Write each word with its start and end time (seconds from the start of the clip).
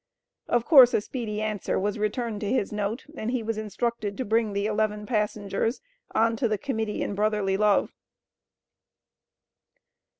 Of 0.47 0.65
course 0.65 0.95
a 0.95 1.01
speedy 1.01 1.43
answer 1.43 1.79
was 1.79 1.99
returned 1.99 2.41
to 2.41 2.51
his 2.51 2.71
note, 2.71 3.05
and 3.15 3.29
he 3.29 3.43
was 3.43 3.59
instructed 3.59 4.17
to 4.17 4.25
bring 4.25 4.53
the 4.53 4.65
eleven 4.65 5.05
passengers 5.05 5.79
on 6.15 6.35
to 6.37 6.47
the 6.47 6.57
Committee 6.57 7.03
in 7.03 7.13
Brotherly 7.13 7.55
Love. 7.55 7.93